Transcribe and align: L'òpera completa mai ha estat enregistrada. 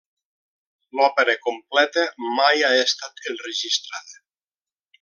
L'òpera 0.99 1.35
completa 1.43 2.05
mai 2.39 2.65
ha 2.69 2.73
estat 2.87 3.23
enregistrada. 3.35 4.19